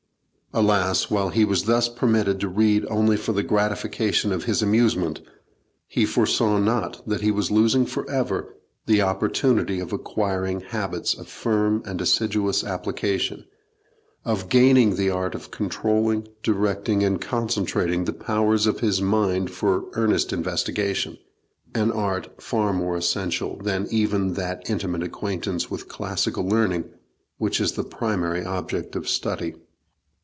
Alas! 0.53 1.09
while 1.09 1.29
he 1.29 1.45
was 1.45 1.63
thus 1.63 1.87
permitted 1.87 2.37
to 2.41 2.49
read 2.49 2.85
only 2.89 3.15
for 3.15 3.31
the 3.31 3.41
gratification 3.41 4.33
of 4.33 4.43
his 4.43 4.61
amusement, 4.61 5.21
he 5.87 6.05
foresaw 6.05 6.57
not 6.57 7.01
that 7.07 7.21
he 7.21 7.31
was 7.31 7.49
losing 7.51 7.85
for 7.85 8.05
ever 8.09 8.53
the 8.85 9.01
opportunity 9.01 9.79
of 9.79 9.93
acquiring 9.93 10.59
habits 10.59 11.13
of 11.13 11.29
firm 11.29 11.81
and 11.85 12.01
assiduous 12.01 12.65
application, 12.65 13.45
of 14.25 14.49
gaining 14.49 14.97
the 14.97 15.09
art 15.09 15.35
of 15.35 15.51
controlling, 15.51 16.27
directing, 16.43 17.01
and 17.01 17.21
concentrating 17.21 18.03
the 18.03 18.11
powers 18.11 18.67
of 18.67 18.81
his 18.81 19.01
mind 19.01 19.49
for 19.51 19.85
earnest 19.93 20.33
investigation 20.33 21.17
an 21.73 21.93
art 21.93 22.29
far 22.43 22.73
more 22.73 22.97
essential 22.97 23.55
than 23.63 23.87
even 23.89 24.33
that 24.33 24.69
intimate 24.69 25.01
acquaintance 25.03 25.71
with 25.71 25.87
classical 25.87 26.45
learning 26.45 26.89
which 27.37 27.61
is 27.61 27.71
the 27.71 27.85
primary 27.85 28.43
object 28.43 28.97
of 28.97 29.07
study. 29.07 29.55